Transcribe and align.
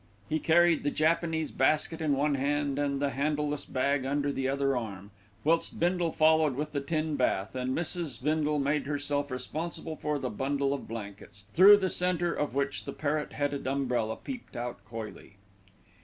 He 0.27 0.39
carried 0.39 0.81
the 0.81 0.89
Japanese 0.89 1.51
basket 1.51 2.01
in 2.01 2.13
one 2.13 2.33
hand, 2.33 2.79
and 2.79 2.99
the 2.99 3.11
handleless 3.11 3.65
bag 3.65 4.03
under 4.03 4.31
the 4.31 4.47
other 4.47 4.75
arm, 4.75 5.11
whilst 5.43 5.79
Bindle 5.79 6.11
followed 6.11 6.55
with 6.55 6.71
the 6.71 6.81
tin 6.81 7.15
bath, 7.17 7.53
and 7.53 7.77
Mrs. 7.77 8.23
Bindle 8.23 8.57
made 8.57 8.87
herself 8.87 9.29
responsible 9.29 9.95
for 9.95 10.17
the 10.17 10.31
bundle 10.31 10.73
of 10.73 10.87
blankets, 10.87 11.43
through 11.53 11.77
the 11.77 11.89
centre 11.91 12.33
of 12.33 12.55
which 12.55 12.85
the 12.85 12.93
parrot 12.93 13.33
headed 13.33 13.67
umbrella 13.67 14.15
peeped 14.15 14.55
out 14.55 14.83
coyly. 14.89 15.35